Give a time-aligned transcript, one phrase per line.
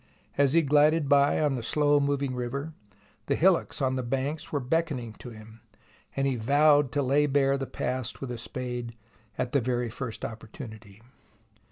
[0.35, 2.73] As he glided by on the slow moving river
[3.27, 5.61] the hillocks on the banks were beckoning to him,
[6.15, 8.95] and he vowed to lay bare the past with a spade
[9.37, 11.03] at the very first opportunity.